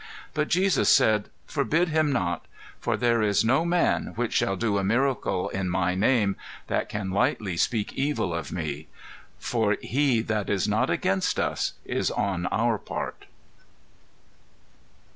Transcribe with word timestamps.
¶BUT 0.33 0.47
JESUS 0.47 0.89
SAID, 0.89 1.29
FORBID 1.45 1.89
HIM 1.89 2.11
NOT: 2.11 2.47
FOR 2.79 2.97
THERE 2.97 3.21
IS 3.21 3.45
NO 3.45 3.65
MAN 3.65 4.13
WHICH 4.15 4.33
SHALL 4.33 4.55
DO 4.55 4.77
A 4.79 4.83
MIRACLE 4.83 5.49
IN 5.49 5.69
MY 5.69 5.93
NAME, 5.93 6.35
THAT 6.65 6.89
CAN 6.89 7.11
LIGHTLY 7.11 7.55
SPEAK 7.57 7.93
EVIL 7.93 8.33
OF 8.33 8.51
ME. 8.51 8.87
¶FOR 9.37 9.77
HE 9.83 10.21
THAT 10.23 10.49
IS 10.49 10.67
NOT 10.67 10.89
AGAINST 10.89 11.39
US 11.39 11.73
IS 11.85 12.09
ON 12.09 12.47
OUR 12.47 12.79
PART. 12.79 13.25